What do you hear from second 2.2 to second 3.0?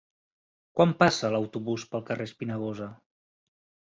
Espinagosa?